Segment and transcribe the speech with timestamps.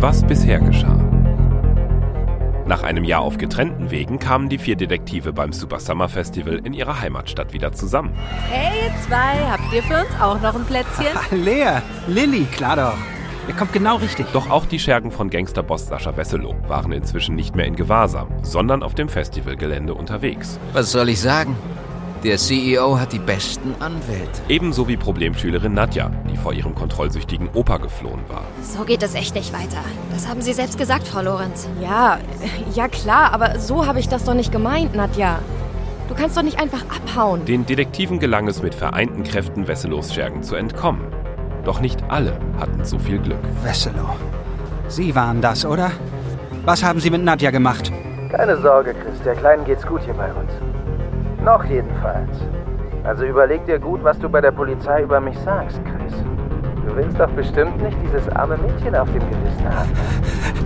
[0.00, 0.96] Was bisher geschah.
[2.64, 6.72] Nach einem Jahr auf getrennten Wegen kamen die vier Detektive beim Super Summer Festival in
[6.72, 8.14] ihrer Heimatstadt wieder zusammen.
[8.48, 11.04] Hey, ihr zwei, habt ihr für uns auch noch ein Plätzchen?
[11.14, 12.96] Ach, Lea, Lilly, klar doch.
[13.46, 14.24] Ihr kommt genau richtig.
[14.32, 18.82] Doch auch die Schergen von Gangsterboss Sascha Wesselow waren inzwischen nicht mehr in Gewahrsam, sondern
[18.82, 20.58] auf dem Festivalgelände unterwegs.
[20.72, 21.56] Was soll ich sagen?
[22.22, 24.42] Der CEO hat die besten Anwälte.
[24.50, 28.42] Ebenso wie Problemschülerin Nadja, die vor ihrem kontrollsüchtigen Opa geflohen war.
[28.62, 29.82] So geht es echt nicht weiter.
[30.12, 31.66] Das haben Sie selbst gesagt, Frau Lorenz.
[31.80, 32.18] Ja,
[32.74, 35.38] ja klar, aber so habe ich das doch nicht gemeint, Nadja.
[36.08, 37.46] Du kannst doch nicht einfach abhauen.
[37.46, 41.06] Den Detektiven gelang es mit vereinten Kräften Wesselows Schergen zu entkommen.
[41.64, 43.40] Doch nicht alle hatten so viel Glück.
[43.62, 44.10] Wesselow.
[44.88, 45.90] Sie waren das, oder?
[46.66, 47.90] Was haben Sie mit Nadja gemacht?
[48.30, 50.50] Keine Sorge, Chris, der Kleinen geht's gut hier bei uns.
[51.44, 52.38] Noch jedenfalls.
[53.04, 56.12] Also überleg dir gut, was du bei der Polizei über mich sagst, Chris.
[56.86, 59.90] Du willst doch bestimmt nicht dieses arme Mädchen auf dem Gewissen haben.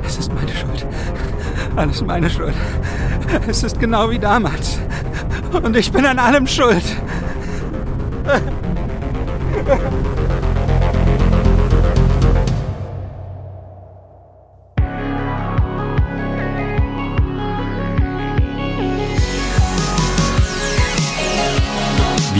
[0.05, 0.87] Es ist meine Schuld.
[1.77, 2.55] Alles meine Schuld.
[3.49, 4.81] Es ist genau wie damals.
[5.63, 6.85] Und ich bin an allem schuld.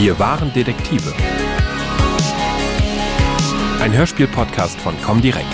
[0.05, 1.11] Wir waren Detektive.
[3.81, 5.51] Ein Hörspiel-Podcast von Comdirect.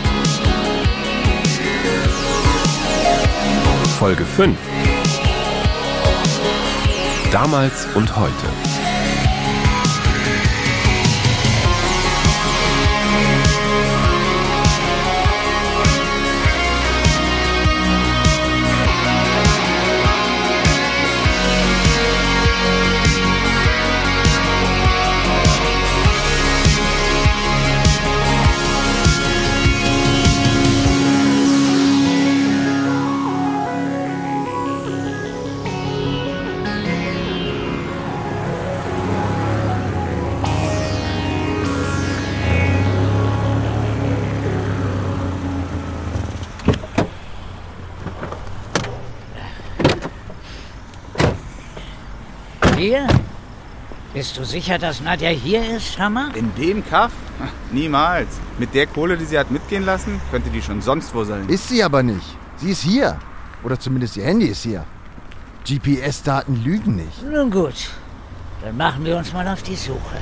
[3.98, 4.58] Folge 5.
[7.32, 8.71] Damals und heute.
[54.22, 56.30] Bist du sicher, dass Nadja hier ist, Hammer?
[56.36, 57.12] In dem Kaff?
[57.72, 58.28] Niemals.
[58.60, 61.50] Mit der Kohle, die sie hat mitgehen lassen, könnte die schon sonst wo sein.
[61.50, 62.38] Ist sie aber nicht.
[62.58, 63.18] Sie ist hier.
[63.64, 64.86] Oder zumindest ihr Handy ist hier.
[65.68, 67.24] GPS-Daten lügen nicht.
[67.24, 67.90] Nun gut,
[68.62, 70.20] dann machen wir uns mal auf die Suche.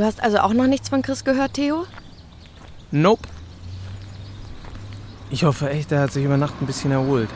[0.00, 1.84] Du hast also auch noch nichts von Chris gehört, Theo?
[2.90, 3.28] Nope.
[5.28, 7.28] Ich hoffe echt, er hat sich über Nacht ein bisschen erholt.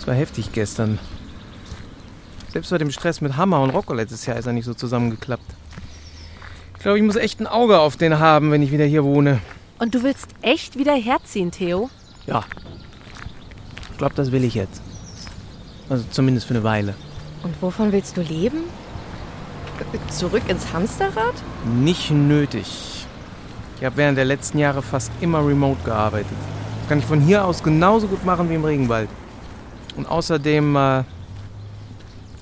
[0.00, 0.98] Es war heftig gestern.
[2.48, 5.46] Selbst bei dem Stress mit Hammer und Rocco letztes Jahr ist er nicht so zusammengeklappt.
[6.74, 9.38] Ich glaube, ich muss echt ein Auge auf den haben, wenn ich wieder hier wohne.
[9.78, 11.88] Und du willst echt wieder herziehen, Theo?
[12.26, 12.42] Ja.
[13.92, 14.82] Ich glaube, das will ich jetzt.
[15.88, 16.96] Also zumindest für eine Weile.
[17.44, 18.64] Und wovon willst du leben?
[20.10, 21.34] Zurück ins Hamsterrad?
[21.64, 23.06] Nicht nötig.
[23.78, 26.36] Ich habe während der letzten Jahre fast immer remote gearbeitet.
[26.80, 29.08] Das kann ich von hier aus genauso gut machen wie im Regenwald.
[29.96, 30.78] Und außerdem, äh,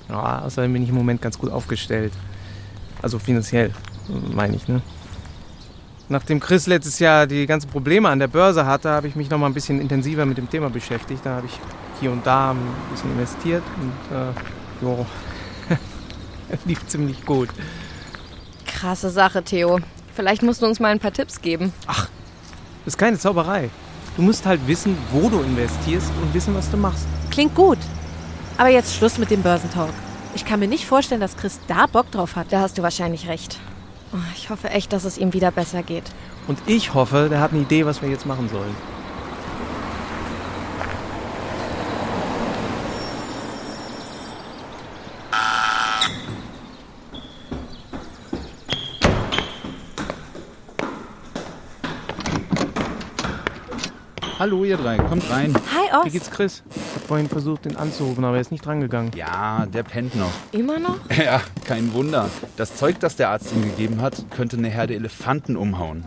[0.09, 2.13] ja, außerdem bin ich im Moment ganz gut aufgestellt.
[3.01, 3.71] Also finanziell,
[4.33, 4.81] meine ich, ne?
[6.07, 9.39] Nachdem Chris letztes Jahr die ganzen Probleme an der Börse hatte, habe ich mich noch
[9.39, 11.21] mal ein bisschen intensiver mit dem Thema beschäftigt.
[11.25, 11.59] Da habe ich
[11.99, 12.57] hier und da ein
[12.91, 14.85] bisschen investiert und äh,
[16.65, 17.49] lief ziemlich gut.
[18.65, 19.79] Krasse Sache, Theo.
[20.15, 21.73] Vielleicht musst du uns mal ein paar Tipps geben.
[21.87, 22.09] Ach,
[22.85, 23.69] das ist keine Zauberei.
[24.15, 27.05] Du musst halt wissen, wo du investierst und wissen, was du machst.
[27.31, 27.79] Klingt gut.
[28.57, 29.93] Aber jetzt Schluss mit dem Börsentalk.
[30.35, 32.47] Ich kann mir nicht vorstellen, dass Chris da Bock drauf hat.
[32.51, 33.57] Da hast du wahrscheinlich recht.
[34.13, 36.03] Oh, ich hoffe echt, dass es ihm wieder besser geht.
[36.47, 38.75] Und ich hoffe, der hat eine Idee, was wir jetzt machen sollen.
[54.45, 55.55] Hallo, ihr drei, kommt rein.
[55.73, 56.05] Hi, Ost.
[56.05, 56.61] Wie geht's Chris?
[56.69, 59.11] Ich hab vorhin versucht, den anzurufen, aber er ist nicht drangegangen.
[59.15, 60.29] Ja, der pennt noch.
[60.51, 60.99] Immer noch?
[61.17, 62.29] Ja, kein Wunder.
[62.55, 66.05] Das Zeug, das der Arzt ihm gegeben hat, könnte eine Herde Elefanten umhauen.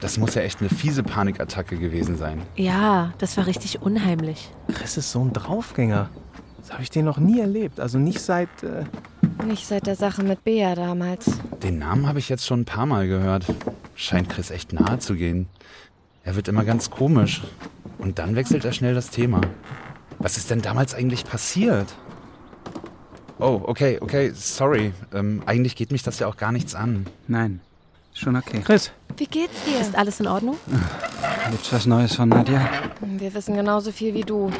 [0.00, 2.42] Das muss ja echt eine fiese Panikattacke gewesen sein.
[2.56, 4.50] Ja, das war richtig unheimlich.
[4.74, 6.10] Chris ist so ein Draufgänger.
[6.58, 7.78] Das habe ich den noch nie erlebt.
[7.78, 8.48] Also nicht seit.
[8.64, 8.82] Äh
[9.46, 11.38] Nicht seit der Sache mit Bea damals.
[11.62, 13.44] Den Namen habe ich jetzt schon ein paar Mal gehört.
[13.94, 15.46] scheint Chris echt nahe zu gehen.
[16.24, 17.42] Er wird immer ganz komisch.
[17.98, 19.40] Und dann wechselt er schnell das Thema.
[20.18, 21.86] Was ist denn damals eigentlich passiert?
[23.38, 24.92] Oh, okay, okay, sorry.
[25.14, 27.06] Ähm, eigentlich geht mich das ja auch gar nichts an.
[27.26, 27.60] Nein,
[28.12, 28.60] schon okay.
[28.62, 29.80] Chris, Wie geht's dir?
[29.80, 30.56] Ist alles in Ordnung?
[31.50, 32.68] Gibt's was Neues von Nadja?
[33.00, 34.50] Wir wissen genauso viel wie du.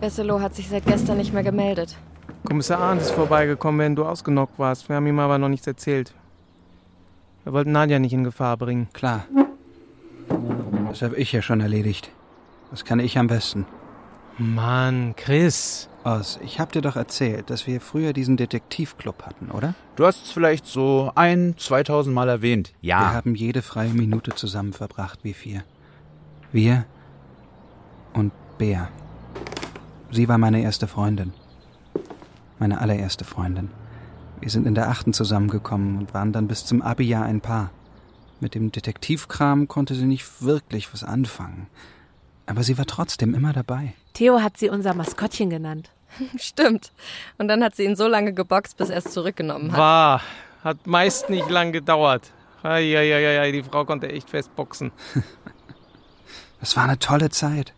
[0.00, 1.96] Wesselow hat sich seit gestern nicht mehr gemeldet.
[2.46, 4.88] Kommissar Arndt ist vorbeigekommen, während du ausgenockt warst.
[4.88, 6.14] Wir haben ihm aber noch nichts erzählt.
[7.44, 8.88] Wir wollten Nadja nicht in Gefahr bringen.
[8.92, 9.24] Klar.
[10.88, 12.10] Das habe ich ja schon erledigt.
[12.70, 13.66] Das kann ich am besten.
[14.38, 15.88] Mann, Chris.
[16.04, 19.74] Oz, ich hab dir doch erzählt, dass wir früher diesen Detektivclub hatten, oder?
[19.96, 22.72] Du hast es vielleicht so ein, zweitausend Mal erwähnt.
[22.80, 23.12] Wir Ja.
[23.14, 25.64] haben jede freie Minute zusammen verbracht, wie vier.
[26.52, 26.84] Wir
[28.14, 28.88] und Bea.
[30.12, 31.32] Sie war meine erste Freundin.
[32.58, 33.70] Meine allererste Freundin.
[34.40, 37.70] Wir sind in der achten zusammengekommen und waren dann bis zum Abi-Jahr ein Paar.
[38.40, 41.66] Mit dem Detektivkram konnte sie nicht wirklich was anfangen.
[42.46, 43.94] Aber sie war trotzdem immer dabei.
[44.14, 45.90] Theo hat sie unser Maskottchen genannt.
[46.38, 46.92] Stimmt.
[47.36, 49.78] Und dann hat sie ihn so lange geboxt, bis er es zurückgenommen hat.
[49.78, 50.22] War.
[50.64, 52.32] Hat meist nicht lang gedauert.
[52.62, 54.92] Eieieiei, die Frau konnte echt fest boxen.
[56.60, 57.72] Es war eine tolle Zeit.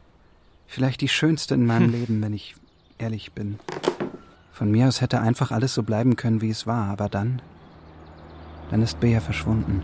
[0.66, 2.54] Vielleicht die schönste in meinem Leben, wenn ich
[2.96, 3.58] ehrlich bin.
[4.52, 7.42] Von mir aus hätte einfach alles so bleiben können, wie es war, aber dann.
[8.70, 9.82] Dann ist Bea verschwunden.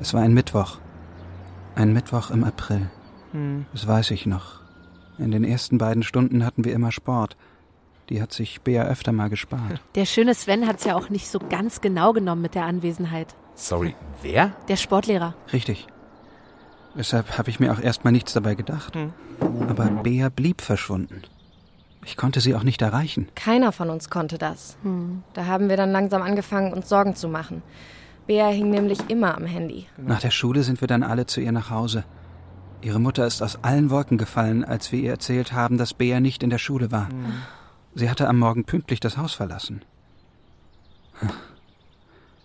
[0.00, 0.78] Es war ein Mittwoch.
[1.74, 2.90] Ein Mittwoch im April.
[3.32, 3.66] Hm.
[3.72, 4.60] Das weiß ich noch.
[5.18, 7.36] In den ersten beiden Stunden hatten wir immer Sport.
[8.08, 9.80] Die hat sich Bea öfter mal gespart.
[9.94, 13.34] Der schöne Sven hat's ja auch nicht so ganz genau genommen mit der Anwesenheit.
[13.54, 14.52] Sorry, wer?
[14.68, 15.34] Der Sportlehrer.
[15.52, 15.86] Richtig.
[16.94, 18.94] Deshalb habe ich mir auch erstmal nichts dabei gedacht.
[18.94, 19.12] Hm.
[19.68, 21.22] Aber Bea blieb verschwunden.
[22.04, 23.28] Ich konnte sie auch nicht erreichen.
[23.34, 24.76] Keiner von uns konnte das.
[24.82, 25.24] Hm.
[25.34, 27.62] Da haben wir dann langsam angefangen, uns Sorgen zu machen.
[28.26, 29.86] Bea hing nämlich immer am Handy.
[29.96, 32.04] Nach der Schule sind wir dann alle zu ihr nach Hause.
[32.82, 36.42] Ihre Mutter ist aus allen Wolken gefallen, als wir ihr erzählt haben, dass Bea nicht
[36.42, 37.08] in der Schule war.
[37.94, 39.82] Sie hatte am Morgen pünktlich das Haus verlassen.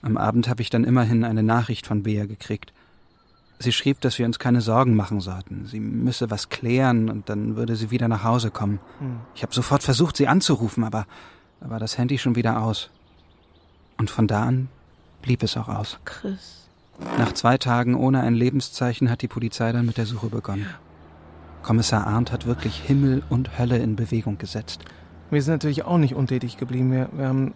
[0.01, 2.73] Am Abend habe ich dann immerhin eine Nachricht von Bea gekriegt.
[3.59, 5.65] Sie schrieb, dass wir uns keine Sorgen machen sollten.
[5.65, 8.79] Sie müsse was klären und dann würde sie wieder nach Hause kommen.
[8.99, 9.19] Hm.
[9.35, 11.05] Ich habe sofort versucht, sie anzurufen, aber
[11.59, 12.89] da war das Handy schon wieder aus.
[13.97, 14.69] Und von da an
[15.21, 15.99] blieb es auch aus.
[16.05, 16.67] Chris.
[17.17, 20.67] Nach zwei Tagen ohne ein Lebenszeichen hat die Polizei dann mit der Suche begonnen.
[21.63, 24.81] Kommissar Arndt hat wirklich Himmel und Hölle in Bewegung gesetzt.
[25.29, 26.91] Wir sind natürlich auch nicht untätig geblieben.
[26.91, 27.53] Wir, wir, haben,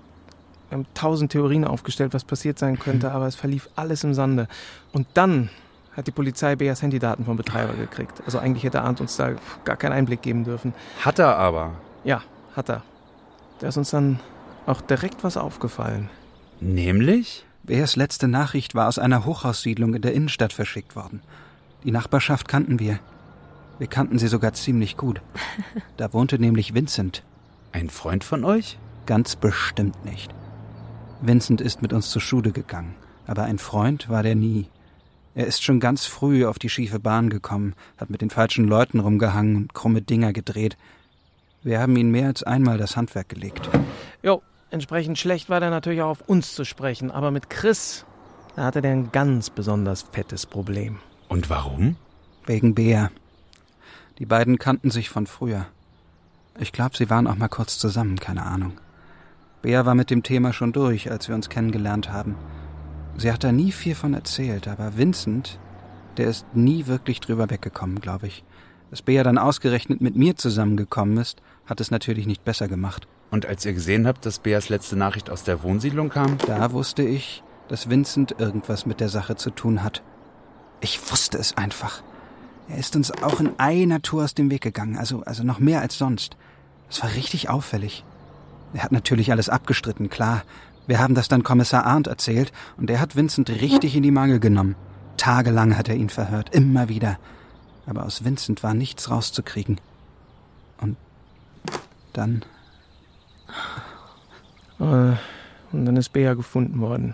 [0.70, 4.48] wir haben tausend Theorien aufgestellt, was passiert sein könnte, aber es verlief alles im Sande.
[4.94, 5.50] Und dann
[5.96, 8.22] hat die Polizei Beas Handydaten vom Betreiber gekriegt.
[8.26, 9.32] Also eigentlich hätte Arndt uns da
[9.64, 10.74] gar keinen Einblick geben dürfen.
[11.04, 11.74] Hat er aber.
[12.04, 12.22] Ja,
[12.56, 12.84] hat er.
[13.60, 14.20] Da ist uns dann
[14.66, 16.10] auch direkt was aufgefallen.
[16.60, 17.46] Nämlich?
[17.66, 21.22] Beas letzte Nachricht war aus einer Hochhaussiedlung in der Innenstadt verschickt worden.
[21.84, 23.00] Die Nachbarschaft kannten wir.
[23.80, 25.22] Wir kannten sie sogar ziemlich gut.
[25.98, 27.24] Da wohnte nämlich Vincent.
[27.72, 28.78] Ein Freund von euch?
[29.08, 30.34] Ganz bestimmt nicht.
[31.22, 32.96] Vincent ist mit uns zur Schule gegangen,
[33.26, 34.68] aber ein Freund war der nie.
[35.34, 39.00] Er ist schon ganz früh auf die schiefe Bahn gekommen, hat mit den falschen Leuten
[39.00, 40.78] rumgehangen und krumme Dinger gedreht.
[41.64, 43.70] Wir haben ihn mehr als einmal das Handwerk gelegt.
[44.22, 48.06] Jo, entsprechend schlecht war der natürlich auch auf uns zu sprechen, aber mit Chris,
[48.56, 51.00] da hatte der ein ganz besonders fettes Problem.
[51.28, 51.96] Und warum?
[52.46, 53.12] Wegen Bea.
[54.20, 55.66] Die beiden kannten sich von früher.
[56.60, 58.80] Ich glaube, sie waren auch mal kurz zusammen, keine Ahnung.
[59.62, 62.36] Bea war mit dem Thema schon durch, als wir uns kennengelernt haben.
[63.18, 65.60] Sie hat da nie viel von erzählt, aber Vincent,
[66.18, 68.44] der ist nie wirklich drüber weggekommen, glaube ich.
[68.92, 73.08] Dass Bea dann ausgerechnet mit mir zusammengekommen ist, hat es natürlich nicht besser gemacht.
[73.32, 76.38] Und als ihr gesehen habt, dass Beas letzte Nachricht aus der Wohnsiedlung kam?
[76.46, 80.04] Da wusste ich, dass Vincent irgendwas mit der Sache zu tun hat.
[80.82, 82.02] Ich wusste es einfach.
[82.68, 85.82] Er ist uns auch in einer Tour aus dem Weg gegangen, also, also noch mehr
[85.82, 86.36] als sonst.
[86.90, 88.04] Es war richtig auffällig.
[88.74, 90.44] Er hat natürlich alles abgestritten, klar.
[90.88, 94.40] Wir haben das dann Kommissar Arndt erzählt und er hat Vincent richtig in die Mangel
[94.40, 94.76] genommen.
[95.18, 97.18] Tagelang hat er ihn verhört, immer wieder.
[97.86, 99.80] Aber aus Vincent war nichts rauszukriegen.
[100.80, 100.98] Und
[102.14, 102.44] dann
[104.78, 107.14] Und dann ist Bea gefunden worden.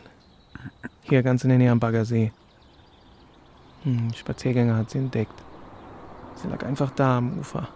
[1.01, 2.31] Hier ganz in der Nähe am Baggersee.
[3.83, 5.33] Hm, ein Spaziergänger hat sie entdeckt.
[6.35, 7.67] Sie lag einfach da am Ufer.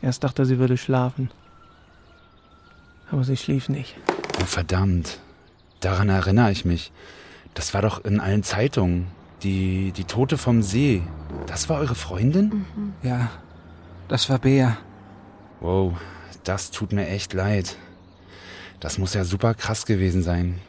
[0.00, 1.30] Erst dachte er, sie würde schlafen.
[3.10, 3.96] Aber sie schlief nicht.
[4.40, 5.20] Oh, verdammt.
[5.80, 6.92] Daran erinnere ich mich.
[7.54, 9.06] Das war doch in allen Zeitungen.
[9.42, 11.02] Die, die Tote vom See.
[11.46, 12.64] Das war eure Freundin?
[13.02, 13.30] Ja,
[14.08, 14.76] das war Bea.
[15.60, 15.94] Wow,
[16.44, 17.76] das tut mir echt leid.
[18.80, 20.60] Das muss ja super krass gewesen sein.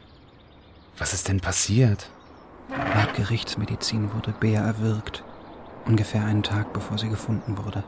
[0.97, 2.09] Was ist denn passiert?
[2.69, 5.23] Laut Gerichtsmedizin wurde Bea erwürgt.
[5.85, 7.83] Ungefähr einen Tag bevor sie gefunden wurde.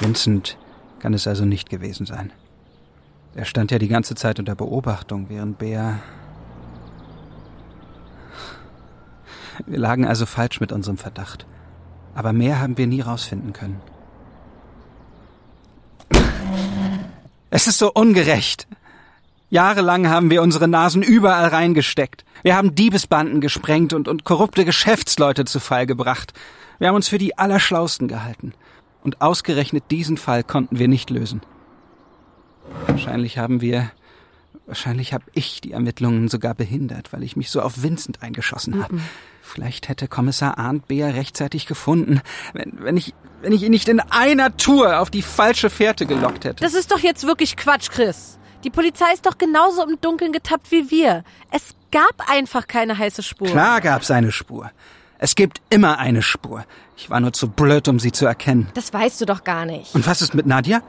[0.00, 0.58] Vincent
[0.98, 2.32] kann es also nicht gewesen sein.
[3.34, 5.98] Er stand ja die ganze Zeit unter Beobachtung, während Bea.
[9.66, 11.46] Wir lagen also falsch mit unserem Verdacht.
[12.14, 13.80] Aber mehr haben wir nie rausfinden können.
[17.50, 18.68] Es ist so ungerecht.
[19.50, 22.24] Jahrelang haben wir unsere Nasen überall reingesteckt.
[22.42, 26.32] Wir haben Diebesbanden gesprengt und, und korrupte Geschäftsleute zu Fall gebracht.
[26.78, 28.54] Wir haben uns für die Allerschlausten gehalten.
[29.02, 31.42] Und ausgerechnet diesen Fall konnten wir nicht lösen.
[32.86, 33.90] Wahrscheinlich haben wir,
[34.70, 39.00] wahrscheinlich habe ich die Ermittlungen sogar behindert, weil ich mich so auf Vincent eingeschossen habe.
[39.42, 42.20] Vielleicht hätte Kommissar Arndt Beer rechtzeitig gefunden,
[42.52, 43.12] wenn, wenn ich,
[43.42, 46.62] wenn ich ihn nicht in einer Tour auf die falsche Fährte gelockt hätte.
[46.62, 48.38] Das ist doch jetzt wirklich Quatsch, Chris.
[48.62, 51.24] Die Polizei ist doch genauso im Dunkeln getappt wie wir.
[51.50, 53.48] Es gab einfach keine heiße Spur.
[53.48, 54.70] Klar gab's eine Spur.
[55.18, 56.64] Es gibt immer eine Spur.
[56.96, 58.68] Ich war nur zu blöd, um sie zu erkennen.
[58.74, 59.94] Das weißt du doch gar nicht.
[59.94, 60.80] Und was ist mit Nadja?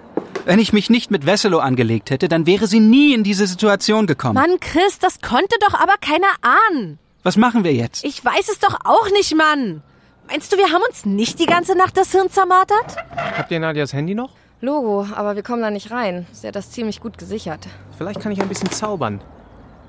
[0.45, 4.07] Wenn ich mich nicht mit Wesselow angelegt hätte, dann wäre sie nie in diese Situation
[4.07, 4.33] gekommen.
[4.35, 6.97] Mann, Chris, das konnte doch aber keiner ahnen.
[7.23, 8.03] Was machen wir jetzt?
[8.03, 9.83] Ich weiß es doch auch nicht, Mann.
[10.27, 12.97] Meinst du, wir haben uns nicht die ganze Nacht das Hirn zermartert?
[13.15, 14.31] Habt ihr Nadias Handy noch?
[14.61, 16.25] Logo, aber wir kommen da nicht rein.
[16.31, 17.67] Sie hat das ziemlich gut gesichert.
[17.97, 19.21] Vielleicht kann ich ein bisschen zaubern.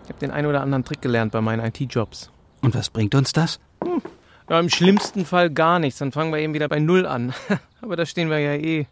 [0.04, 2.30] Ich habe den einen oder anderen Trick gelernt bei meinen IT-Jobs.
[2.60, 3.58] Und was bringt uns das?
[4.50, 5.98] Ja, Im schlimmsten Fall gar nichts.
[5.98, 7.32] Dann fangen wir eben wieder bei Null an.
[7.80, 8.86] Aber da stehen wir ja eh.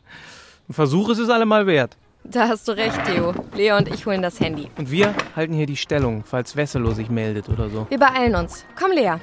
[0.71, 1.97] Ein Versuch ist es allemal wert.
[2.23, 3.35] Da hast du recht, Theo.
[3.57, 4.69] Lea und ich holen das Handy.
[4.79, 7.89] Und wir halten hier die Stellung, falls Wesselow sich meldet oder so.
[7.89, 8.65] Wir beeilen uns.
[8.79, 9.17] Komm, Lea.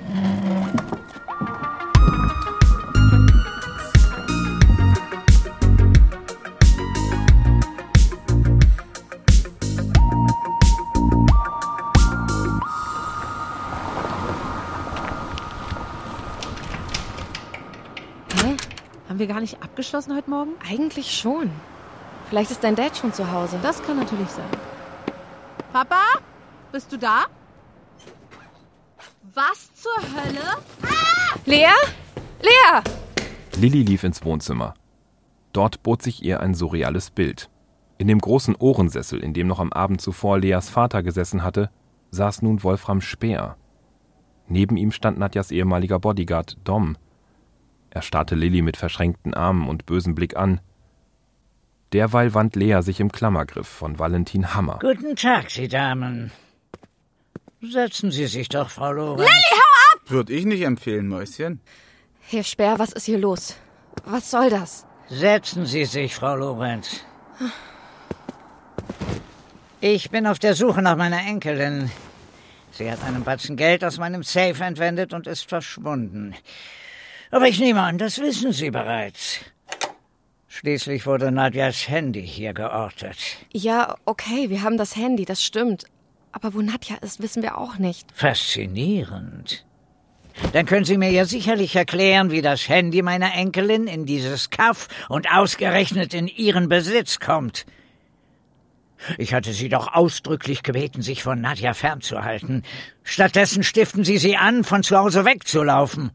[19.17, 20.51] Haben wir gar nicht abgeschlossen heute Morgen?
[20.69, 21.49] Eigentlich schon.
[22.29, 23.57] Vielleicht ist dein Dad schon zu Hause.
[23.63, 24.45] Das kann natürlich sein.
[25.73, 26.03] Papa?
[26.71, 27.25] Bist du da?
[29.33, 30.61] Was zur Hölle?
[31.45, 31.73] Lea?
[32.43, 32.83] Lea!
[33.59, 34.75] Lilly lief ins Wohnzimmer.
[35.51, 37.49] Dort bot sich ihr ein surreales Bild.
[37.97, 41.71] In dem großen Ohrensessel, in dem noch am Abend zuvor Leas Vater gesessen hatte,
[42.11, 43.57] saß nun Wolfram Speer.
[44.47, 46.97] Neben ihm stand Nadjas ehemaliger Bodyguard Dom.
[47.97, 50.61] Er starrte Lilly mit verschränkten Armen und bösem Blick an.
[51.93, 54.77] Derweil wand Lea sich im Klammergriff von Valentin Hammer.
[54.79, 56.31] Guten Tag, Sie Damen.
[57.59, 59.31] Setzen Sie sich doch, Frau Lorenz.
[60.05, 61.59] Würde ich nicht empfehlen, Mäuschen.
[62.19, 63.57] Herr Speer, was ist hier los?
[64.05, 64.85] Was soll das?
[65.09, 67.03] Setzen Sie sich, Frau Lorenz.
[69.81, 71.89] Ich bin auf der Suche nach meiner Enkelin.
[72.69, 76.35] Sie hat einen Batzen Geld aus meinem Safe entwendet und ist verschwunden.
[77.31, 79.39] Aber ich nehme an, das wissen Sie bereits.
[80.47, 83.17] Schließlich wurde Nadjas Handy hier geortet.
[83.53, 85.85] Ja, okay, wir haben das Handy, das stimmt.
[86.31, 88.07] Aber wo Nadja ist, wissen wir auch nicht.
[88.13, 89.65] Faszinierend.
[90.53, 94.87] Dann können Sie mir ja sicherlich erklären, wie das Handy meiner Enkelin in dieses Kaff
[95.09, 97.65] und ausgerechnet in Ihren Besitz kommt.
[99.17, 102.63] Ich hatte Sie doch ausdrücklich gebeten, sich von Nadja fernzuhalten.
[103.03, 106.11] Stattdessen stiften Sie sie an, von zu Hause wegzulaufen.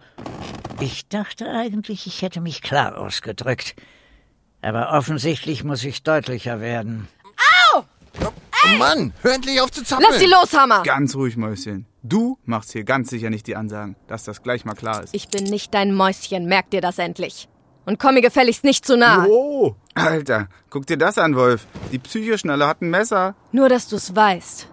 [0.83, 3.77] Ich dachte eigentlich, ich hätte mich klar ausgedrückt.
[4.63, 7.07] Aber offensichtlich muss ich deutlicher werden.
[8.65, 10.09] Oh Mann, hör endlich auf zu zappeln.
[10.11, 10.83] Lass sie los, Hammer!
[10.83, 11.87] Ganz ruhig, Mäuschen.
[12.03, 15.15] Du machst hier ganz sicher nicht die Ansagen, dass das gleich mal klar ist.
[15.15, 17.49] Ich bin nicht dein Mäuschen, merk dir das endlich.
[17.87, 19.27] Und komm mir gefälligst nicht zu nah.
[19.29, 21.67] Oh, Alter, guck dir das an, Wolf.
[21.93, 23.37] Die Psychoschnalle hat ein Messer.
[23.53, 24.69] Nur, dass du's weißt.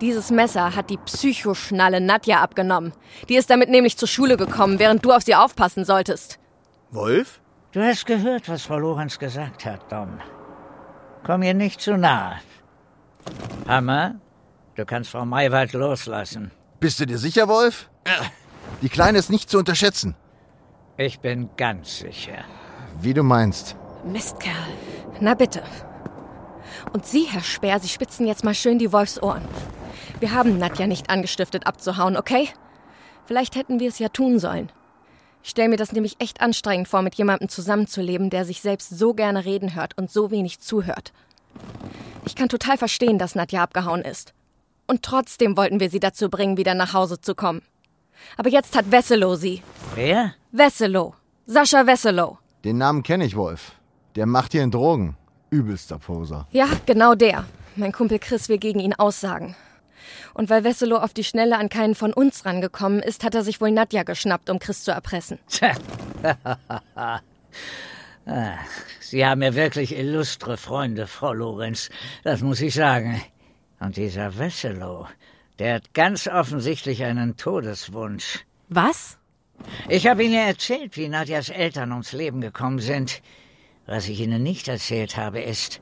[0.00, 2.92] Dieses Messer hat die Psychoschnalle Nadja abgenommen.
[3.28, 6.38] Die ist damit nämlich zur Schule gekommen, während du auf sie aufpassen solltest.
[6.90, 7.40] Wolf?
[7.72, 10.18] Du hast gehört, was Frau Lorenz gesagt hat, Dom.
[11.24, 12.36] Komm ihr nicht zu nahe.
[13.68, 14.16] Hammer,
[14.74, 16.50] du kannst Frau Maywald loslassen.
[16.80, 17.90] Bist du dir sicher, Wolf?
[18.80, 20.16] Die Kleine ist nicht zu unterschätzen.
[20.96, 22.44] Ich bin ganz sicher.
[23.00, 23.76] Wie du meinst.
[24.04, 24.54] Mistkerl.
[25.20, 25.62] Na bitte.
[26.92, 29.42] Und Sie, Herr Speer, Sie spitzen jetzt mal schön die Wolfsohren.
[30.20, 32.48] Wir haben Nadja nicht angestiftet abzuhauen, okay?
[33.24, 34.70] Vielleicht hätten wir es ja tun sollen.
[35.42, 39.14] Ich stell mir das nämlich echt anstrengend vor, mit jemandem zusammenzuleben, der sich selbst so
[39.14, 41.14] gerne reden hört und so wenig zuhört.
[42.26, 44.34] Ich kann total verstehen, dass Nadja abgehauen ist.
[44.86, 47.62] Und trotzdem wollten wir sie dazu bringen, wieder nach Hause zu kommen.
[48.36, 49.62] Aber jetzt hat Wesselow sie.
[49.94, 50.34] Wer?
[50.52, 51.14] Wesselow.
[51.46, 52.36] Sascha Wesselow.
[52.64, 53.72] Den Namen kenne ich, Wolf.
[54.16, 55.16] Der macht hier in Drogen.
[55.48, 56.46] Übelster Poser.
[56.52, 57.46] Ja, genau der.
[57.76, 59.56] Mein Kumpel Chris will gegen ihn aussagen.
[60.34, 63.60] Und weil Wesselow auf die Schnelle an keinen von uns rangekommen ist, hat er sich
[63.60, 65.38] wohl Nadja geschnappt, um Chris zu erpressen.
[66.94, 67.22] Ach,
[69.00, 71.90] Sie haben ja wirklich illustre Freunde, Frau Lorenz.
[72.22, 73.20] Das muss ich sagen.
[73.80, 75.08] Und dieser Wesselow,
[75.58, 78.44] der hat ganz offensichtlich einen Todeswunsch.
[78.68, 79.18] Was?
[79.88, 83.20] Ich habe Ihnen erzählt, wie Nadjas Eltern ums Leben gekommen sind.
[83.86, 85.80] Was ich Ihnen nicht erzählt habe, ist,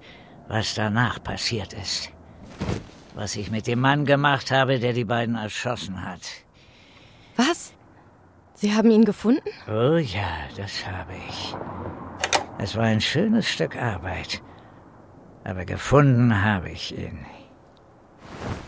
[0.48, 2.10] was danach passiert ist.
[3.18, 6.20] Was ich mit dem Mann gemacht habe, der die beiden erschossen hat.
[7.34, 7.72] Was?
[8.54, 9.42] Sie haben ihn gefunden?
[9.66, 11.56] Oh ja, das habe ich.
[12.58, 14.40] Es war ein schönes Stück Arbeit.
[15.42, 17.26] Aber gefunden habe ich ihn.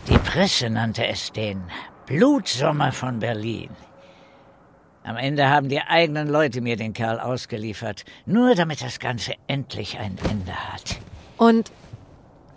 [0.09, 1.63] Die Presse nannte es den
[2.05, 3.69] Blutsommer von Berlin.
[5.05, 9.97] Am Ende haben die eigenen Leute mir den Kerl ausgeliefert, nur damit das Ganze endlich
[9.97, 10.99] ein Ende hat.
[11.37, 11.71] Und.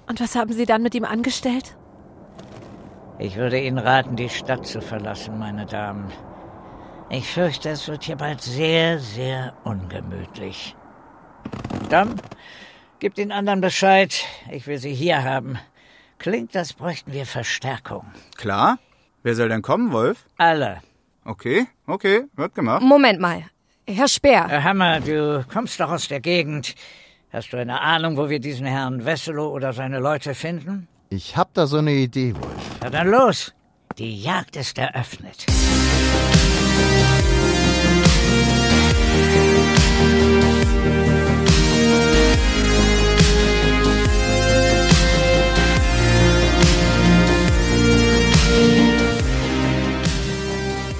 [0.08, 1.76] Und was haben Sie dann mit ihm angestellt?
[3.18, 6.10] Ich würde Ihnen raten, die Stadt zu verlassen, meine Damen.
[7.10, 10.74] Ich fürchte, es wird hier bald sehr, sehr ungemütlich.
[11.90, 12.20] Dann
[12.98, 14.24] gib den anderen Bescheid.
[14.50, 15.58] Ich will sie hier haben.
[16.18, 18.06] Klingt, als bräuchten wir Verstärkung.
[18.36, 18.78] Klar.
[19.22, 20.26] Wer soll denn kommen, Wolf?
[20.36, 20.82] Alle.
[21.24, 22.82] Okay, okay, wird gemacht.
[22.82, 23.44] Moment mal.
[23.86, 24.48] Herr Speer.
[24.48, 26.74] Herr Hammer, du kommst doch aus der Gegend.
[27.32, 30.88] Hast du eine Ahnung, wo wir diesen Herrn Wesselow oder seine Leute finden?
[31.10, 32.78] Ich hab da so eine Idee, Wolf.
[32.80, 33.52] Na dann los.
[33.98, 35.46] Die Jagd ist eröffnet.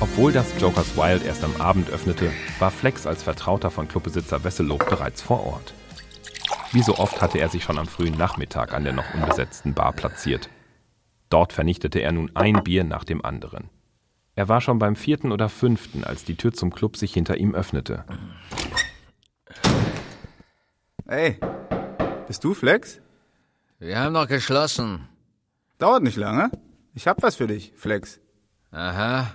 [0.00, 2.30] Obwohl das Jokers Wild erst am Abend öffnete,
[2.60, 5.74] war Flex als Vertrauter von Clubbesitzer Wesselow bereits vor Ort.
[6.74, 9.92] Wie so oft hatte er sich schon am frühen Nachmittag an der noch unbesetzten Bar
[9.92, 10.50] platziert.
[11.30, 13.70] Dort vernichtete er nun ein Bier nach dem anderen.
[14.34, 17.54] Er war schon beim vierten oder fünften, als die Tür zum Club sich hinter ihm
[17.54, 18.04] öffnete.
[21.06, 21.38] Hey,
[22.26, 23.00] bist du Flex?
[23.78, 25.06] Wir haben noch geschlossen.
[25.78, 26.50] Dauert nicht lange.
[26.92, 28.18] Ich hab was für dich, Flex.
[28.72, 29.28] Aha.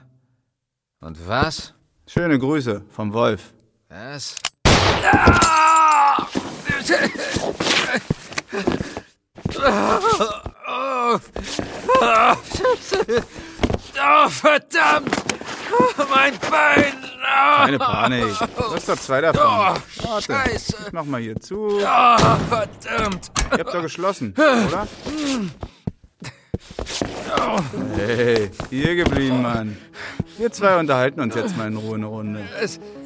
[0.99, 1.73] Und was?
[2.05, 3.53] Schöne Grüße vom Wolf.
[3.87, 4.35] Was?
[14.01, 15.15] Oh, verdammt!
[16.09, 16.93] Mein Bein!
[17.03, 17.57] Oh.
[17.57, 18.25] Keine Panik.
[18.39, 19.41] Du hast doch zwei davon.
[19.43, 19.75] Oh,
[20.07, 20.33] Warte.
[20.33, 20.75] Scheiße.
[20.87, 21.79] Ich mach mal hier zu.
[21.79, 23.31] Oh, verdammt!
[23.51, 24.87] Ihr habt doch geschlossen, oder?
[27.95, 29.77] Hey, hier geblieben, Mann.
[30.37, 32.47] Wir zwei unterhalten uns jetzt mal in Ruhe eine Runde.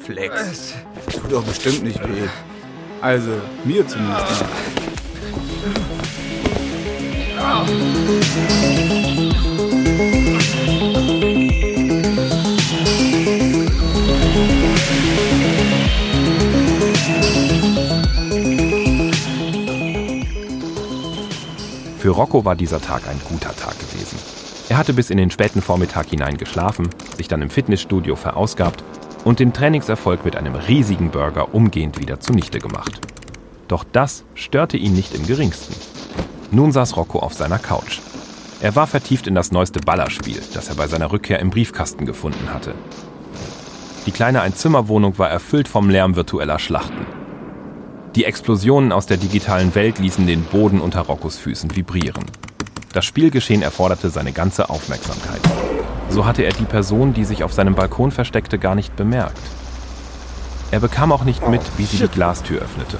[0.00, 0.74] Flex.
[1.12, 2.28] Tut doch bestimmt nicht weh.
[3.04, 3.32] Also,
[3.66, 4.46] mir zumindest.
[21.98, 24.18] Für Rocco war dieser Tag ein guter Tag gewesen.
[24.70, 26.88] Er hatte bis in den späten Vormittag hinein geschlafen,
[27.18, 28.82] sich dann im Fitnessstudio verausgabt
[29.24, 33.00] und den Trainingserfolg mit einem riesigen Burger umgehend wieder zunichte gemacht.
[33.68, 35.74] Doch das störte ihn nicht im geringsten.
[36.50, 38.00] Nun saß Rocco auf seiner Couch.
[38.60, 42.52] Er war vertieft in das neueste Ballerspiel, das er bei seiner Rückkehr im Briefkasten gefunden
[42.52, 42.74] hatte.
[44.06, 47.06] Die kleine Einzimmerwohnung war erfüllt vom Lärm virtueller Schlachten.
[48.14, 52.24] Die Explosionen aus der digitalen Welt ließen den Boden unter Roccos Füßen vibrieren.
[52.92, 55.40] Das Spielgeschehen erforderte seine ganze Aufmerksamkeit.
[56.08, 59.40] So hatte er die Person, die sich auf seinem Balkon versteckte, gar nicht bemerkt.
[60.70, 62.98] Er bekam auch nicht mit, wie sie die Glastür öffnete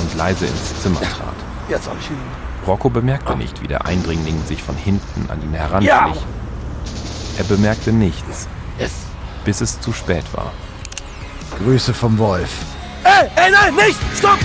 [0.00, 1.34] und leise ins Zimmer trat.
[2.66, 6.24] Rocco bemerkte nicht, wie der Eindringling sich von hinten an ihn heranschlich.
[7.38, 8.48] Er bemerkte nichts,
[9.44, 10.52] bis es zu spät war.
[11.58, 12.50] Grüße vom Wolf.
[13.04, 13.98] Ey, ey, nein, nicht!
[14.16, 14.38] Stopp!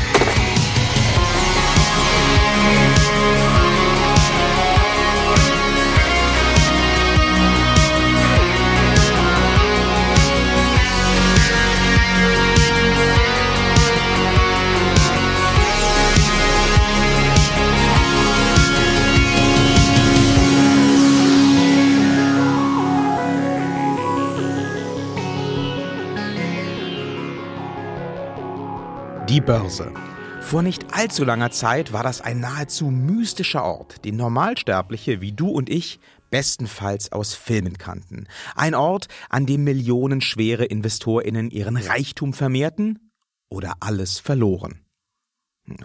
[29.70, 29.94] Börse.
[30.42, 35.48] Vor nicht allzu langer Zeit war das ein nahezu mystischer Ort, den Normalsterbliche wie du
[35.50, 36.00] und ich
[36.32, 38.26] bestenfalls aus Filmen kannten.
[38.56, 43.12] Ein Ort, an dem millionenschwere Investorinnen ihren Reichtum vermehrten
[43.48, 44.82] oder alles verloren.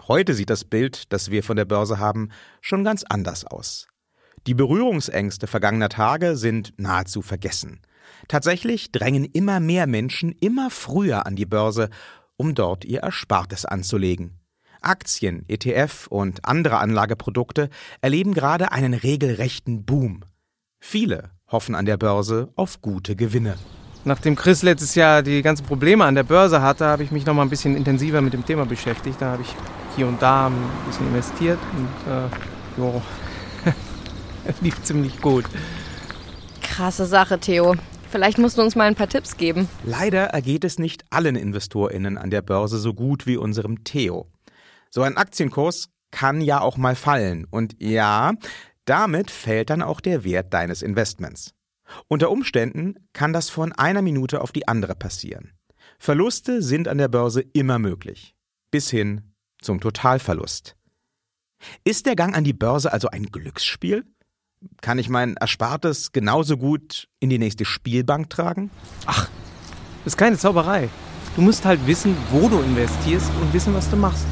[0.07, 2.29] Heute sieht das Bild, das wir von der Börse haben,
[2.61, 3.87] schon ganz anders aus.
[4.47, 7.81] Die Berührungsängste vergangener Tage sind nahezu vergessen.
[8.27, 11.91] Tatsächlich drängen immer mehr Menschen immer früher an die Börse,
[12.37, 14.39] um dort ihr Erspartes anzulegen.
[14.81, 17.69] Aktien, ETF und andere Anlageprodukte
[18.01, 20.23] erleben gerade einen regelrechten Boom.
[20.79, 23.55] Viele hoffen an der Börse auf gute Gewinne.
[24.03, 27.33] Nachdem Chris letztes Jahr die ganzen Probleme an der Börse hatte, habe ich mich noch
[27.33, 29.19] mal ein bisschen intensiver mit dem Thema beschäftigt.
[29.19, 29.55] Da habe ich
[29.95, 30.53] hier und da ein
[30.85, 32.27] bisschen investiert und äh,
[32.77, 33.01] jo,
[34.61, 35.45] lief ziemlich gut.
[36.61, 37.75] Krasse Sache, Theo.
[38.15, 39.67] Vielleicht musst du uns mal ein paar Tipps geben.
[39.83, 44.31] Leider ergeht es nicht allen InvestorInnen an der Börse so gut wie unserem Theo.
[44.89, 47.43] So ein Aktienkurs kann ja auch mal fallen.
[47.43, 48.31] Und ja,
[48.85, 51.55] damit fällt dann auch der Wert deines Investments.
[52.07, 55.51] Unter Umständen kann das von einer Minute auf die andere passieren.
[55.99, 58.33] Verluste sind an der Börse immer möglich.
[58.71, 60.77] Bis hin zum Totalverlust.
[61.83, 64.05] Ist der Gang an die Börse also ein Glücksspiel?
[64.81, 68.71] Kann ich mein Erspartes genauso gut in die nächste Spielbank tragen?
[69.05, 69.29] Ach,
[70.03, 70.89] das ist keine Zauberei.
[71.35, 74.25] Du musst halt wissen, wo du investierst und wissen, was du machst.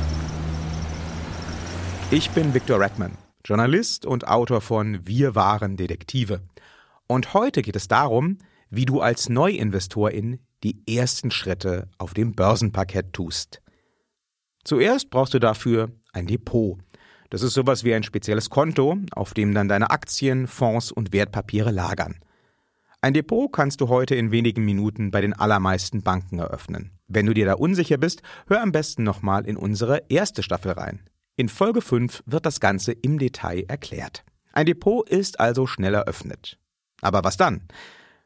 [2.11, 6.41] Ich bin Viktor Redman, Journalist und Autor von Wir waren Detektive.
[7.07, 8.37] Und heute geht es darum,
[8.69, 13.61] wie du als Neuinvestorin die ersten Schritte auf dem Börsenparkett tust.
[14.63, 16.79] Zuerst brauchst du dafür ein Depot.
[17.33, 21.71] Das ist sowas wie ein spezielles Konto, auf dem dann deine Aktien, Fonds und Wertpapiere
[21.71, 22.19] lagern.
[23.01, 26.91] Ein Depot kannst du heute in wenigen Minuten bei den allermeisten Banken eröffnen.
[27.07, 31.09] Wenn du dir da unsicher bist, hör am besten nochmal in unsere erste Staffel rein.
[31.35, 34.23] In Folge 5 wird das Ganze im Detail erklärt.
[34.51, 36.59] Ein Depot ist also schnell eröffnet.
[37.01, 37.63] Aber was dann?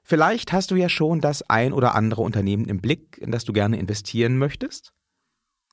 [0.03, 3.53] Vielleicht hast du ja schon das ein oder andere Unternehmen im Blick, in das du
[3.53, 4.91] gerne investieren möchtest?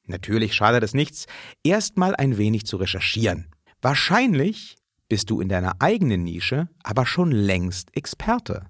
[0.06, 1.26] Natürlich schadet es nichts,
[1.62, 3.50] erstmal ein wenig zu recherchieren.
[3.80, 4.76] Wahrscheinlich
[5.08, 8.66] bist du in deiner eigenen Nische aber schon längst Experte.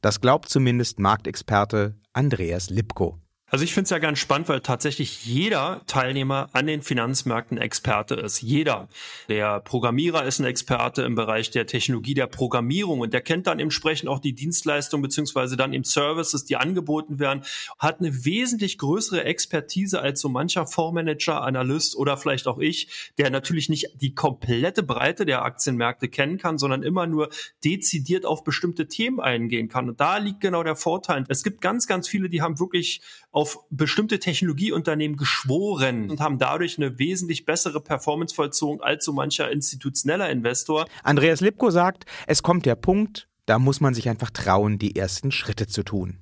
[0.00, 3.20] Das glaubt zumindest Marktexperte Andreas Lipko.
[3.52, 8.14] Also ich finde es ja ganz spannend, weil tatsächlich jeder Teilnehmer an den Finanzmärkten Experte
[8.14, 8.40] ist.
[8.40, 8.88] Jeder.
[9.28, 13.60] Der Programmierer ist ein Experte im Bereich der Technologie der Programmierung und der kennt dann
[13.60, 17.44] entsprechend auch die Dienstleistungen beziehungsweise dann eben Services, die angeboten werden,
[17.78, 23.28] hat eine wesentlich größere Expertise als so mancher Fondsmanager, Analyst oder vielleicht auch ich, der
[23.28, 27.28] natürlich nicht die komplette Breite der Aktienmärkte kennen kann, sondern immer nur
[27.62, 29.90] dezidiert auf bestimmte Themen eingehen kann.
[29.90, 31.26] Und da liegt genau der Vorteil.
[31.28, 36.78] Es gibt ganz, ganz viele, die haben wirklich auf bestimmte Technologieunternehmen geschworen und haben dadurch
[36.78, 40.86] eine wesentlich bessere Performance vollzogen als so mancher institutioneller Investor.
[41.02, 45.32] Andreas Lipko sagt, es kommt der Punkt, da muss man sich einfach trauen, die ersten
[45.32, 46.18] Schritte zu tun.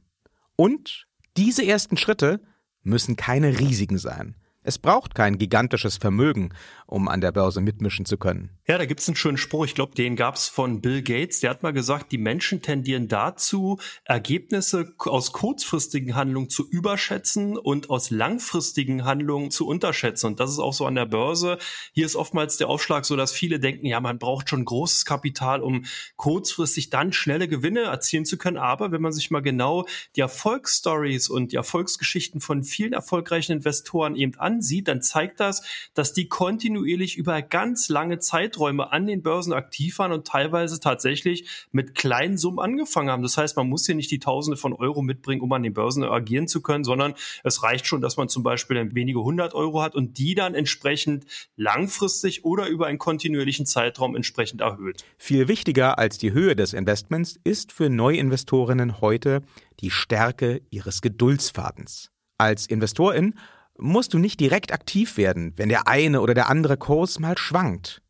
[0.56, 1.06] Und
[1.37, 2.40] diese ersten Schritte
[2.83, 4.37] müssen keine riesigen sein.
[4.62, 6.53] Es braucht kein gigantisches Vermögen,
[6.87, 8.51] um an der Börse mitmischen zu können.
[8.68, 11.62] Ja, da gibt's einen schönen Spruch, ich glaube, den gab's von Bill Gates, der hat
[11.62, 19.05] mal gesagt, die Menschen tendieren dazu, Ergebnisse aus kurzfristigen Handlungen zu überschätzen und aus langfristigen
[19.05, 20.27] Handlungen zu unterschätzen.
[20.27, 21.59] Und das ist auch so an der Börse.
[21.92, 25.62] Hier ist oftmals der Aufschlag so, dass viele denken, ja, man braucht schon großes Kapital,
[25.62, 28.59] um kurzfristig dann schnelle Gewinne erzielen zu können.
[28.59, 34.16] Aber wenn man sich mal genau die Erfolgsstories und die Erfolgsgeschichten von vielen erfolgreichen Investoren
[34.16, 35.62] eben ansieht, dann zeigt das,
[35.94, 41.68] dass die kontinuierlich über ganz lange Zeiträume an den Börsen aktiv waren und teilweise tatsächlich
[41.72, 43.22] mit kleinen Summen angefangen haben.
[43.22, 46.02] Das heißt, man muss hier nicht die Tausende von Euro mitbringen, um an den Börsen
[46.04, 49.94] agieren zu können, sondern es reicht schon, dass man zum Beispiel wenige hundert Euro hat
[49.94, 55.04] und die dann entsprechend langfristig oder über einen kontinuierlichen Zeitraum entsprechend erhöht.
[55.18, 59.42] Viel wichtiger als die Höhe des Investments ist für Neuinvestorinnen heute
[59.80, 62.10] die Stärke ihres Geduldsfadens.
[62.38, 63.34] Als Investorin
[63.81, 68.03] musst du nicht direkt aktiv werden, wenn der eine oder der andere Kurs mal schwankt.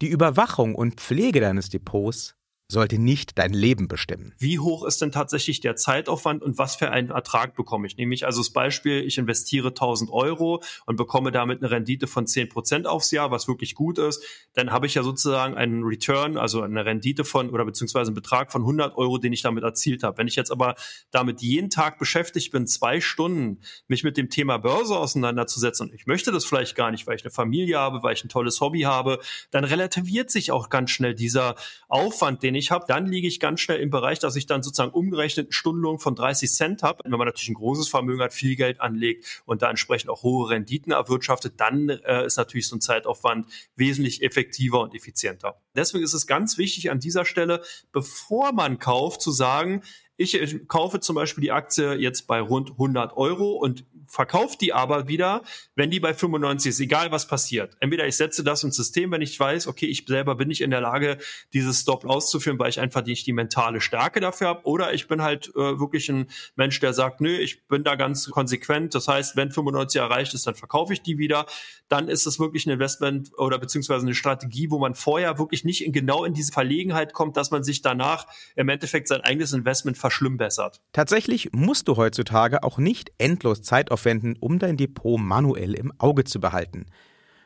[0.00, 2.36] Die Überwachung und Pflege deines Depots
[2.70, 4.34] sollte nicht dein Leben bestimmen.
[4.38, 7.96] Wie hoch ist denn tatsächlich der Zeitaufwand und was für einen Ertrag bekomme ich?
[7.96, 12.50] Nämlich also das Beispiel, ich investiere 1000 Euro und bekomme damit eine Rendite von 10
[12.50, 14.22] Prozent aufs Jahr, was wirklich gut ist.
[14.52, 18.52] Dann habe ich ja sozusagen einen Return, also eine Rendite von oder beziehungsweise einen Betrag
[18.52, 20.18] von 100 Euro, den ich damit erzielt habe.
[20.18, 20.74] Wenn ich jetzt aber
[21.10, 26.06] damit jeden Tag beschäftigt bin, zwei Stunden, mich mit dem Thema Börse auseinanderzusetzen und ich
[26.06, 28.82] möchte das vielleicht gar nicht, weil ich eine Familie habe, weil ich ein tolles Hobby
[28.82, 31.54] habe, dann relativiert sich auch ganz schnell dieser
[31.88, 34.92] Aufwand, den ich habe, dann liege ich ganz schnell im Bereich, dass ich dann sozusagen
[34.92, 37.02] umgerechnet Stundenlohn von 30 Cent habe.
[37.04, 40.50] Wenn man natürlich ein großes Vermögen hat, viel Geld anlegt und da entsprechend auch hohe
[40.50, 45.60] Renditen erwirtschaftet, dann äh, ist natürlich so ein Zeitaufwand wesentlich effektiver und effizienter.
[45.74, 49.82] Deswegen ist es ganz wichtig an dieser Stelle, bevor man kauft, zu sagen,
[50.18, 54.72] ich äh, kaufe zum Beispiel die Aktie jetzt bei rund 100 Euro und verkaufe die
[54.72, 55.42] aber wieder,
[55.76, 57.76] wenn die bei 95 ist, egal was passiert.
[57.80, 60.70] Entweder ich setze das ins System, wenn ich weiß, okay, ich selber bin nicht in
[60.70, 61.18] der Lage,
[61.52, 65.22] dieses Stop auszuführen, weil ich einfach nicht die mentale Stärke dafür habe, oder ich bin
[65.22, 66.26] halt äh, wirklich ein
[66.56, 68.94] Mensch, der sagt, nö, ich bin da ganz konsequent.
[68.94, 71.46] Das heißt, wenn 95 erreicht ist, dann verkaufe ich die wieder.
[71.88, 75.84] Dann ist es wirklich ein Investment oder beziehungsweise eine Strategie, wo man vorher wirklich nicht
[75.84, 78.26] in, genau in diese Verlegenheit kommt, dass man sich danach
[78.56, 80.80] im Endeffekt sein eigenes Investment verschlimmbessert.
[80.92, 86.24] Tatsächlich musst du heutzutage auch nicht endlos Zeit aufwenden, um dein Depot manuell im Auge
[86.24, 86.86] zu behalten.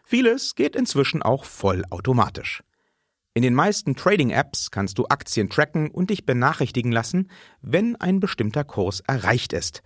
[0.05, 2.63] Vieles geht inzwischen auch vollautomatisch.
[3.35, 7.31] In den meisten Trading-Apps kannst du Aktien tracken und dich benachrichtigen lassen,
[7.63, 9.83] wenn ein bestimmter Kurs erreicht ist.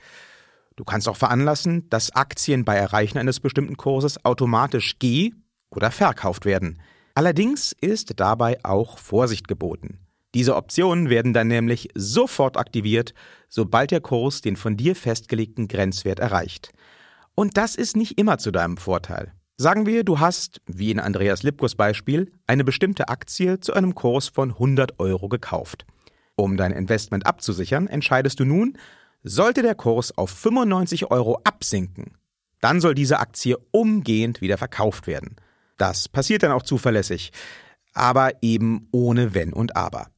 [0.74, 5.32] Du kannst auch veranlassen, dass Aktien bei Erreichen eines bestimmten Kurses automatisch geh-
[5.70, 6.82] oder verkauft werden.
[7.14, 10.05] Allerdings ist dabei auch Vorsicht geboten.
[10.36, 13.14] Diese Optionen werden dann nämlich sofort aktiviert,
[13.48, 16.74] sobald der Kurs den von dir festgelegten Grenzwert erreicht.
[17.34, 19.32] Und das ist nicht immer zu deinem Vorteil.
[19.56, 24.28] Sagen wir, du hast, wie in Andreas Lipkos Beispiel, eine bestimmte Aktie zu einem Kurs
[24.28, 25.86] von 100 Euro gekauft.
[26.34, 28.76] Um dein Investment abzusichern, entscheidest du nun,
[29.22, 32.12] sollte der Kurs auf 95 Euro absinken,
[32.60, 35.36] dann soll diese Aktie umgehend wieder verkauft werden.
[35.78, 37.32] Das passiert dann auch zuverlässig,
[37.94, 40.08] aber eben ohne Wenn und Aber.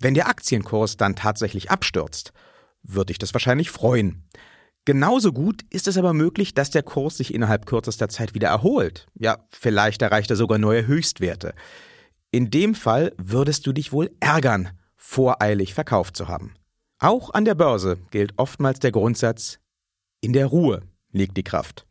[0.00, 2.32] Wenn der Aktienkurs dann tatsächlich abstürzt,
[2.82, 4.24] würde ich das wahrscheinlich freuen.
[4.84, 9.06] Genauso gut ist es aber möglich, dass der Kurs sich innerhalb kürzester Zeit wieder erholt.
[9.14, 11.54] Ja, vielleicht erreicht er sogar neue Höchstwerte.
[12.30, 16.54] In dem Fall würdest du dich wohl ärgern, voreilig verkauft zu haben.
[16.98, 19.58] Auch an der Börse gilt oftmals der Grundsatz,
[20.20, 20.82] in der Ruhe
[21.12, 21.86] liegt die Kraft.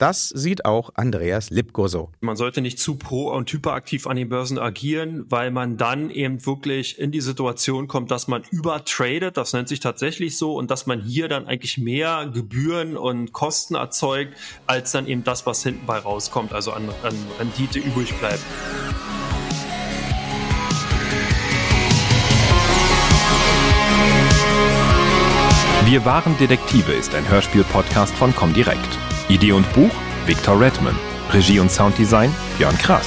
[0.00, 2.08] Das sieht auch Andreas Lipko so.
[2.20, 6.46] Man sollte nicht zu pro- und hyperaktiv an den Börsen agieren, weil man dann eben
[6.46, 10.86] wirklich in die Situation kommt, dass man übertradet, das nennt sich tatsächlich so, und dass
[10.86, 14.32] man hier dann eigentlich mehr Gebühren und Kosten erzeugt,
[14.66, 18.40] als dann eben das, was hinten bei rauskommt, also an, an Rendite übrig bleibt.
[25.84, 28.99] Wir waren Detektive ist ein Hörspiel-Podcast von Comdirect.
[29.30, 29.90] Idee und Buch
[30.26, 30.98] Victor Redman.
[31.32, 33.06] Regie und Sounddesign Björn Krass.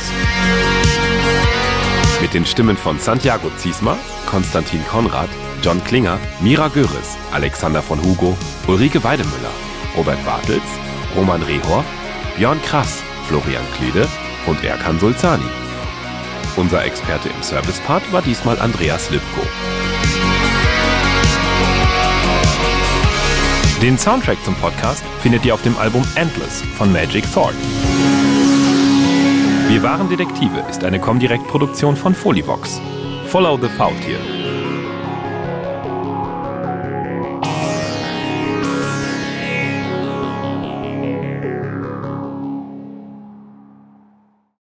[2.21, 5.27] Mit den Stimmen von Santiago Ziesmer, Konstantin Konrad,
[5.61, 9.51] John Klinger, Mira Göris, Alexander von Hugo, Ulrike Weidemüller,
[9.97, 10.63] Robert Bartels,
[11.13, 11.83] Roman Rehor,
[12.37, 14.07] Björn Krass, Florian Klede
[14.47, 15.43] und Erkan Sulzani.
[16.55, 19.41] Unser Experte im Service-Part war diesmal Andreas Lipko.
[23.83, 27.53] Den Soundtrack zum Podcast findet ihr auf dem Album Endless von Magic Thorn.
[29.67, 32.79] Wir waren Detektive ist eine Comdirect-Produktion von Folivox.
[33.27, 34.42] Follow the Faultier.